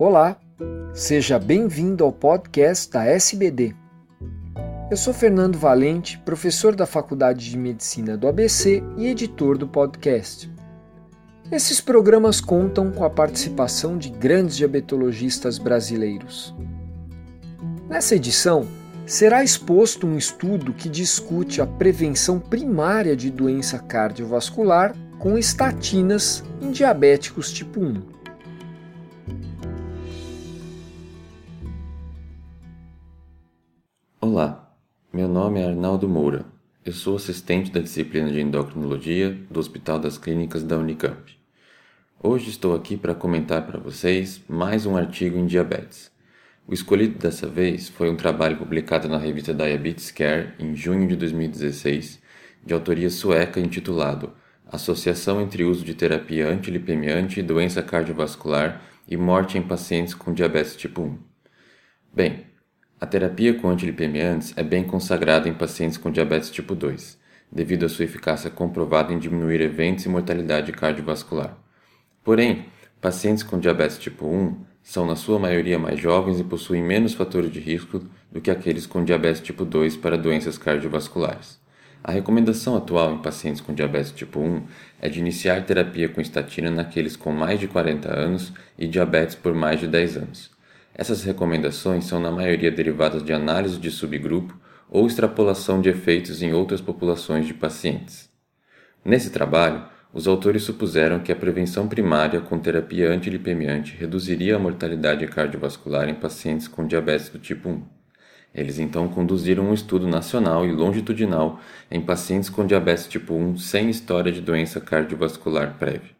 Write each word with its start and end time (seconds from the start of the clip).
Olá, 0.00 0.36
seja 0.94 1.40
bem-vindo 1.40 2.04
ao 2.04 2.12
podcast 2.12 2.88
da 2.88 3.04
SBD. 3.04 3.74
Eu 4.88 4.96
sou 4.96 5.12
Fernando 5.12 5.58
Valente, 5.58 6.20
professor 6.20 6.76
da 6.76 6.86
Faculdade 6.86 7.50
de 7.50 7.58
Medicina 7.58 8.16
do 8.16 8.28
ABC 8.28 8.80
e 8.96 9.08
editor 9.08 9.58
do 9.58 9.66
podcast. 9.66 10.48
Esses 11.50 11.80
programas 11.80 12.40
contam 12.40 12.92
com 12.92 13.02
a 13.02 13.10
participação 13.10 13.98
de 13.98 14.08
grandes 14.08 14.56
diabetologistas 14.58 15.58
brasileiros. 15.58 16.54
Nessa 17.88 18.14
edição, 18.14 18.68
será 19.04 19.42
exposto 19.42 20.06
um 20.06 20.16
estudo 20.16 20.72
que 20.72 20.88
discute 20.88 21.60
a 21.60 21.66
prevenção 21.66 22.38
primária 22.38 23.16
de 23.16 23.32
doença 23.32 23.80
cardiovascular 23.80 24.94
com 25.18 25.36
estatinas 25.36 26.44
em 26.60 26.70
diabéticos 26.70 27.50
tipo 27.50 27.80
1. 27.80 28.17
Meu 35.18 35.26
nome 35.26 35.58
é 35.58 35.64
Arnaldo 35.64 36.08
Moura. 36.08 36.44
Eu 36.84 36.92
sou 36.92 37.16
assistente 37.16 37.72
da 37.72 37.80
disciplina 37.80 38.30
de 38.30 38.40
endocrinologia 38.40 39.36
do 39.50 39.58
Hospital 39.58 39.98
das 39.98 40.16
Clínicas 40.16 40.62
da 40.62 40.76
Unicamp. 40.78 41.36
Hoje 42.22 42.50
estou 42.50 42.72
aqui 42.72 42.96
para 42.96 43.16
comentar 43.16 43.66
para 43.66 43.80
vocês 43.80 44.40
mais 44.48 44.86
um 44.86 44.96
artigo 44.96 45.36
em 45.36 45.44
diabetes. 45.44 46.08
O 46.68 46.72
escolhido 46.72 47.18
dessa 47.18 47.48
vez 47.48 47.88
foi 47.88 48.08
um 48.08 48.14
trabalho 48.14 48.58
publicado 48.58 49.08
na 49.08 49.18
revista 49.18 49.52
Diabetes 49.52 50.12
Care 50.12 50.52
em 50.56 50.76
junho 50.76 51.08
de 51.08 51.16
2016, 51.16 52.20
de 52.64 52.72
autoria 52.72 53.10
sueca 53.10 53.58
intitulado 53.58 54.32
Associação 54.70 55.40
entre 55.40 55.64
uso 55.64 55.84
de 55.84 55.94
terapia 55.94 56.46
antilipemiante, 56.46 57.42
doença 57.42 57.82
cardiovascular 57.82 58.80
e 59.08 59.16
morte 59.16 59.58
em 59.58 59.62
pacientes 59.62 60.14
com 60.14 60.32
diabetes 60.32 60.76
tipo 60.76 61.02
1. 61.02 61.18
Bem, 62.14 62.46
a 63.00 63.06
terapia 63.06 63.54
com 63.54 63.70
antilipemiantes 63.70 64.52
é 64.56 64.62
bem 64.62 64.82
consagrada 64.82 65.48
em 65.48 65.54
pacientes 65.54 65.96
com 65.96 66.10
diabetes 66.10 66.50
tipo 66.50 66.74
2, 66.74 67.16
devido 67.50 67.86
à 67.86 67.88
sua 67.88 68.04
eficácia 68.04 68.50
comprovada 68.50 69.12
em 69.12 69.18
diminuir 69.20 69.60
eventos 69.60 70.04
e 70.04 70.08
mortalidade 70.08 70.72
cardiovascular. 70.72 71.56
Porém, 72.24 72.66
pacientes 73.00 73.44
com 73.44 73.60
diabetes 73.60 73.98
tipo 73.98 74.26
1 74.26 74.56
são 74.82 75.06
na 75.06 75.14
sua 75.14 75.38
maioria 75.38 75.78
mais 75.78 76.00
jovens 76.00 76.40
e 76.40 76.44
possuem 76.44 76.82
menos 76.82 77.14
fatores 77.14 77.52
de 77.52 77.60
risco 77.60 78.02
do 78.32 78.40
que 78.40 78.50
aqueles 78.50 78.84
com 78.84 79.04
diabetes 79.04 79.42
tipo 79.42 79.64
2 79.64 79.96
para 79.96 80.18
doenças 80.18 80.58
cardiovasculares. 80.58 81.60
A 82.02 82.10
recomendação 82.10 82.76
atual 82.76 83.14
em 83.14 83.18
pacientes 83.18 83.60
com 83.60 83.72
diabetes 83.72 84.10
tipo 84.10 84.40
1 84.40 84.62
é 85.00 85.08
de 85.08 85.20
iniciar 85.20 85.64
terapia 85.64 86.08
com 86.08 86.20
estatina 86.20 86.68
naqueles 86.68 87.14
com 87.14 87.30
mais 87.30 87.60
de 87.60 87.68
40 87.68 88.12
anos 88.12 88.52
e 88.76 88.88
diabetes 88.88 89.36
por 89.36 89.54
mais 89.54 89.78
de 89.78 89.86
10 89.86 90.16
anos. 90.16 90.57
Essas 90.98 91.22
recomendações 91.22 92.06
são 92.06 92.18
na 92.18 92.32
maioria 92.32 92.72
derivadas 92.72 93.22
de 93.22 93.32
análise 93.32 93.78
de 93.78 93.88
subgrupo 93.88 94.58
ou 94.90 95.06
extrapolação 95.06 95.80
de 95.80 95.88
efeitos 95.88 96.42
em 96.42 96.52
outras 96.52 96.80
populações 96.80 97.46
de 97.46 97.54
pacientes. 97.54 98.28
Nesse 99.04 99.30
trabalho, 99.30 99.86
os 100.12 100.26
autores 100.26 100.64
supuseram 100.64 101.20
que 101.20 101.30
a 101.30 101.36
prevenção 101.36 101.86
primária 101.86 102.40
com 102.40 102.58
terapia 102.58 103.10
antilipemiante 103.10 103.94
reduziria 103.96 104.56
a 104.56 104.58
mortalidade 104.58 105.24
cardiovascular 105.28 106.08
em 106.08 106.16
pacientes 106.16 106.66
com 106.66 106.84
diabetes 106.84 107.28
do 107.28 107.38
tipo 107.38 107.68
1. 107.68 107.82
Eles 108.52 108.80
então 108.80 109.06
conduziram 109.06 109.70
um 109.70 109.74
estudo 109.74 110.08
nacional 110.08 110.66
e 110.66 110.72
longitudinal 110.72 111.60
em 111.88 112.00
pacientes 112.00 112.50
com 112.50 112.66
diabetes 112.66 113.06
tipo 113.06 113.34
1 113.34 113.58
sem 113.58 113.88
história 113.88 114.32
de 114.32 114.40
doença 114.40 114.80
cardiovascular 114.80 115.78
prévia. 115.78 116.17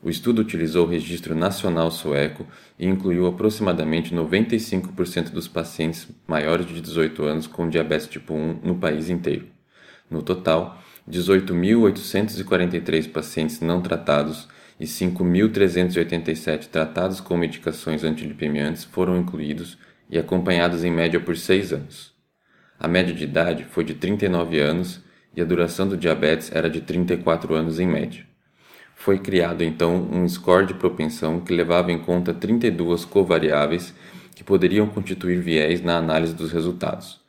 O 0.00 0.08
estudo 0.08 0.42
utilizou 0.42 0.86
o 0.86 0.88
registro 0.88 1.34
nacional 1.34 1.90
sueco 1.90 2.46
e 2.78 2.86
incluiu 2.86 3.26
aproximadamente 3.26 4.14
95% 4.14 5.30
dos 5.30 5.48
pacientes 5.48 6.06
maiores 6.26 6.66
de 6.66 6.80
18 6.80 7.24
anos 7.24 7.48
com 7.48 7.68
diabetes 7.68 8.06
tipo 8.06 8.32
1 8.32 8.60
no 8.62 8.76
país 8.76 9.10
inteiro. 9.10 9.48
No 10.08 10.22
total, 10.22 10.80
18.843 11.10 13.10
pacientes 13.10 13.60
não 13.60 13.82
tratados 13.82 14.46
e 14.78 14.84
5.387 14.84 16.68
tratados 16.68 17.20
com 17.20 17.36
medicações 17.36 18.04
antilipemiantes 18.04 18.84
foram 18.84 19.18
incluídos 19.18 19.76
e 20.08 20.16
acompanhados 20.16 20.84
em 20.84 20.92
média 20.92 21.18
por 21.18 21.36
6 21.36 21.72
anos. 21.72 22.14
A 22.78 22.86
média 22.86 23.12
de 23.12 23.24
idade 23.24 23.64
foi 23.64 23.82
de 23.82 23.94
39 23.94 24.60
anos 24.60 25.02
e 25.34 25.40
a 25.40 25.44
duração 25.44 25.88
do 25.88 25.96
diabetes 25.96 26.54
era 26.54 26.70
de 26.70 26.80
34 26.80 27.52
anos 27.52 27.80
em 27.80 27.88
média. 27.88 28.27
Foi 29.00 29.16
criado 29.16 29.62
então 29.62 30.08
um 30.10 30.28
score 30.28 30.66
de 30.66 30.74
propensão 30.74 31.38
que 31.38 31.54
levava 31.54 31.92
em 31.92 32.00
conta 32.00 32.34
32 32.34 33.04
covariáveis 33.04 33.94
que 34.34 34.42
poderiam 34.42 34.88
constituir 34.88 35.40
viés 35.40 35.80
na 35.80 35.96
análise 35.96 36.34
dos 36.34 36.50
resultados. 36.50 37.20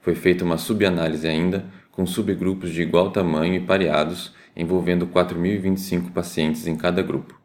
Foi 0.00 0.14
feita 0.14 0.44
uma 0.44 0.56
subanálise 0.56 1.26
ainda 1.26 1.66
com 1.90 2.06
subgrupos 2.06 2.70
de 2.70 2.80
igual 2.80 3.10
tamanho 3.10 3.54
e 3.54 3.60
pareados, 3.60 4.32
envolvendo 4.54 5.04
4.025 5.08 6.12
pacientes 6.12 6.64
em 6.68 6.76
cada 6.76 7.02
grupo. 7.02 7.38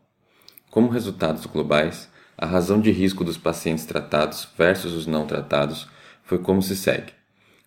Como 0.69 0.88
resultados 0.88 1.48
globais, 1.48 2.08
a 2.38 2.46
razão 2.46 2.80
de 2.80 2.92
risco 2.92 3.24
dos 3.24 3.38
pacientes 3.38 3.86
tratados 3.86 4.48
versus 4.56 4.94
os 4.94 5.08
não 5.08 5.25
tratados 5.25 5.90
foi 6.24 6.38
como 6.38 6.62
se 6.62 6.75
segue. 6.75 7.13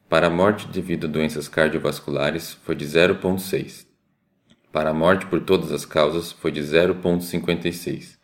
Para 0.09 0.29
a 0.29 0.31
morte 0.31 0.69
devido 0.69 1.09
a 1.09 1.11
doenças 1.11 1.49
cardiovasculares, 1.49 2.53
foi 2.63 2.77
de 2.77 2.87
0,6. 2.87 3.94
Para 4.75 4.91
a 4.91 4.93
morte 4.93 5.27
por 5.27 5.41
todas 5.41 5.71
as 5.71 5.85
causas, 5.85 6.33
foi 6.33 6.51
de 6.51 6.61
0,56. 6.61 8.19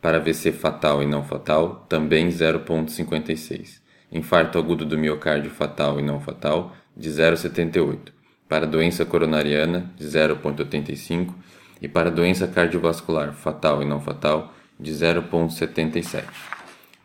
Para 0.00 0.18
AVC 0.18 0.52
fatal 0.52 1.02
e 1.02 1.06
não 1.06 1.24
fatal, 1.24 1.84
também 1.88 2.28
0,56. 2.28 3.80
Infarto 4.12 4.56
agudo 4.56 4.86
do 4.86 4.96
miocárdio 4.96 5.50
fatal 5.50 5.98
e 5.98 6.04
não 6.04 6.20
fatal, 6.20 6.76
de 6.96 7.10
0,78, 7.10 8.12
para 8.48 8.68
doença 8.68 9.04
coronariana, 9.04 9.92
de 9.96 10.06
0,85 10.06 11.34
e 11.82 11.88
para 11.88 12.08
doença 12.08 12.46
cardiovascular 12.46 13.32
fatal 13.32 13.82
e 13.82 13.84
não 13.84 14.00
fatal, 14.00 14.54
de 14.78 14.92
0,77. 14.92 16.22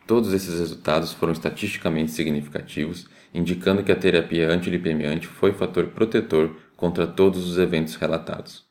Todos 0.06 0.32
esses 0.32 0.60
resultados 0.60 1.12
foram 1.12 1.32
estatisticamente 1.32 2.12
significativos, 2.12 3.08
indicando 3.34 3.82
que 3.82 3.90
a 3.90 3.96
terapia 3.96 4.48
antilipemiante 4.48 5.26
foi 5.26 5.52
fator 5.52 5.88
protetor 5.88 6.54
contra 6.76 7.04
todos 7.04 7.48
os 7.48 7.58
eventos 7.58 7.96
relatados. 7.96 8.70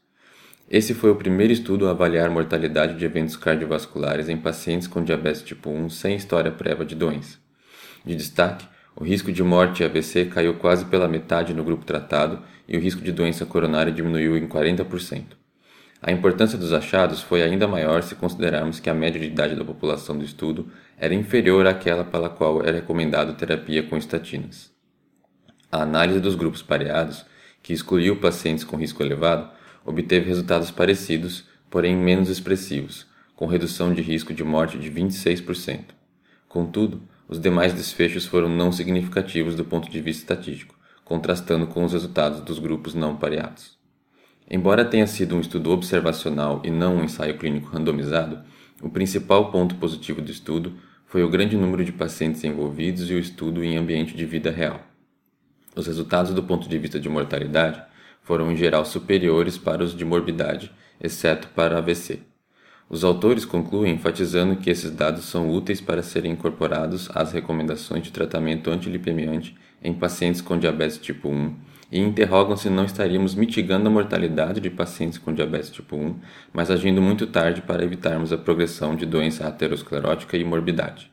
Esse 0.72 0.94
foi 0.94 1.12
o 1.12 1.16
primeiro 1.18 1.52
estudo 1.52 1.86
a 1.86 1.92
avaliar 1.92 2.30
mortalidade 2.30 2.98
de 2.98 3.04
eventos 3.04 3.36
cardiovasculares 3.36 4.30
em 4.30 4.38
pacientes 4.38 4.88
com 4.88 5.04
diabetes 5.04 5.42
tipo 5.42 5.70
1 5.70 5.90
sem 5.90 6.16
história 6.16 6.50
prévia 6.50 6.86
de 6.86 6.96
doença. 6.96 7.40
De 8.06 8.16
destaque, 8.16 8.66
o 8.96 9.04
risco 9.04 9.34
de 9.34 9.44
morte 9.44 9.84
e 9.84 9.86
AVC 9.86 10.28
caiu 10.28 10.54
quase 10.54 10.86
pela 10.86 11.09
metade 11.09 11.54
no 11.54 11.62
grupo 11.62 11.84
tratado 11.84 12.42
e 12.70 12.78
o 12.78 12.80
risco 12.80 13.02
de 13.02 13.12
doença 13.12 13.46
coronária 13.46 13.92
diminuiu 13.92 14.38
em 14.38 14.48
40%. 14.48 15.36
A 16.02 16.09
importância 16.09 16.58
dos 16.58 16.72
achados 16.72 17.20
foi 17.22 17.44
ainda 17.44 17.68
maior 17.68 18.02
se 18.02 18.16
considerarmos 18.16 18.80
que 18.80 18.90
a 18.90 18.94
média 18.94 19.20
de 19.20 19.28
idade 19.28 19.58
da 19.58 19.66
população 19.66 20.18
do 20.18 20.24
estudo 20.24 20.72
era 20.98 21.14
inferior 21.14 21.68
àquela 21.68 22.06
pela 22.06 22.30
qual 22.30 22.62
era 22.62 22.78
recomendado 22.78 23.34
terapia 23.34 23.84
com 23.84 23.98
estatinas. 23.98 24.72
A 25.70 25.82
análise 25.82 26.22
dos 26.22 26.36
grupos 26.36 26.62
pareados, 26.62 27.26
que 27.62 27.74
excluiu 27.74 28.22
pacientes 28.22 28.64
com 28.64 28.78
risco 28.78 29.03
elevado, 29.03 29.59
obteve 29.86 30.28
resultados 30.28 30.72
parecidos, 30.72 31.46
porém 31.69 31.96
menos 31.96 32.30
expressivos, 32.30 33.08
com 33.36 33.46
redução 33.46 33.94
de 33.94 34.02
risco 34.02 34.34
de 34.34 34.44
morte 34.44 34.78
de 34.78 34.92
26%. 34.92 35.86
Contudo, 36.47 37.02
os 37.28 37.40
demais 37.40 37.74
desfechos 37.74 38.25
foram 38.25 38.50
não 38.50 38.72
significativos 38.72 39.56
do 39.56 39.64
ponto 39.64 39.90
de 39.90 40.02
vista 40.02 40.34
estatístico, 40.34 40.75
contrastando 41.06 41.66
com 41.66 41.84
os 41.84 41.94
resultados 41.94 42.41
dos 42.41 42.59
grupos 42.59 42.94
não 42.94 43.16
pareados. 43.16 43.80
Embora 44.50 44.84
tenha 44.84 45.08
sido 45.08 45.36
um 45.36 45.40
estudo 45.40 45.72
observacional 45.72 46.62
e 46.66 46.70
não 46.70 46.97
um 46.97 47.03
ensaio 47.03 47.38
clínico 47.38 47.70
randomizado, 47.70 48.44
o 48.82 48.90
principal 48.90 49.50
ponto 49.50 49.76
positivo 49.76 50.22
do 50.22 50.29
estudo 50.29 50.73
foi 51.05 51.23
o 51.23 51.29
grande 51.29 51.55
número 51.55 51.85
de 51.85 51.91
pacientes 51.91 52.44
envolvidos 52.44 53.09
e 53.09 53.14
o 53.14 53.20
estudo 53.20 53.64
em 53.64 53.78
ambiente 53.78 54.16
de 54.16 54.26
vida 54.26 54.52
real. 54.52 54.82
Os 55.76 55.88
resultados 55.88 56.34
do 56.34 56.44
ponto 56.44 56.67
de 56.67 56.78
vista 56.78 57.00
de 57.00 57.08
mortalidade 57.08 57.82
foram 58.22 58.52
em 58.52 58.56
geral 58.56 58.85
superiores 58.85 59.58
para 59.58 59.84
os 59.84 59.96
de 59.96 60.06
morbidade, 60.06 60.72
exceto 61.00 61.47
para 61.50 61.78
AVC. 61.78 62.20
Os 62.90 63.03
autores 63.03 63.46
concluem 63.46 63.94
enfatizando 63.94 64.58
que 64.58 64.70
esses 64.70 64.91
dados 64.91 65.23
são 65.23 65.50
úteis 65.50 65.79
para 65.79 66.03
serem 66.03 66.34
incorporados 66.34 67.09
às 67.16 67.32
recomendações 67.32 68.03
de 68.03 68.12
tratamento 68.12 68.70
antilipemiante 68.70 69.56
em 69.82 69.94
pacientes 69.94 70.41
com 70.41 70.59
diabetes 70.59 70.97
tipo 70.97 71.29
1 71.29 71.56
e 71.91 72.00
interrogam 72.00 72.56
se 72.56 72.70
não 72.70 72.85
estaríamos 72.85 73.35
mitigando 73.35 73.88
a 73.88 73.91
mortalidade 73.91 74.62
de 74.62 74.70
pacientes 74.70 75.17
com 75.17 75.34
diabetes 75.34 75.70
tipo 75.70 75.96
1, 75.96 76.16
mas 76.53 76.72
agindo 76.72 77.02
muito 77.02 77.28
tarde 77.28 77.62
para 77.62 77.84
evitarmos 77.84 78.32
a 78.32 78.38
progressão 78.38 78.96
de 78.96 79.06
doença 79.06 79.47
aterosclerótica 79.47 80.38
e 80.38 80.44
morbidade. 80.44 81.10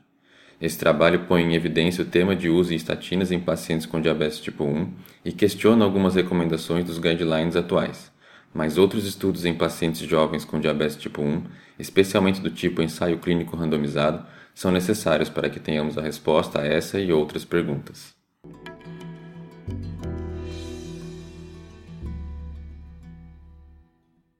Esse 0.60 0.78
trabalho 0.78 1.26
põe 1.26 1.42
em 1.42 1.54
evidência 1.54 2.02
o 2.02 2.06
tema 2.06 2.34
de 2.34 2.48
uso 2.48 2.70
de 2.70 2.76
estatinas 2.76 3.30
em 3.30 3.38
pacientes 3.38 3.86
com 3.86 4.00
diabetes 4.00 4.40
tipo 4.40 4.64
1 4.64 4.92
e 5.24 5.32
questiona 5.32 5.84
algumas 5.84 6.14
recomendações 6.14 6.84
dos 6.84 6.98
guidelines 6.98 7.56
atuais 7.56 8.10
mas 8.52 8.78
outros 8.78 9.06
estudos 9.06 9.44
em 9.44 9.54
pacientes 9.54 10.00
jovens 10.00 10.44
com 10.44 10.60
diabetes 10.60 10.96
tipo 10.96 11.22
1, 11.22 11.44
especialmente 11.78 12.40
do 12.40 12.50
tipo 12.50 12.82
ensaio 12.82 13.18
clínico 13.18 13.56
randomizado, 13.56 14.26
são 14.54 14.72
necessários 14.72 15.28
para 15.28 15.48
que 15.48 15.60
tenhamos 15.60 15.96
a 15.96 16.02
resposta 16.02 16.60
a 16.60 16.66
essa 16.66 16.98
e 16.98 17.12
outras 17.12 17.44
perguntas. 17.44 18.17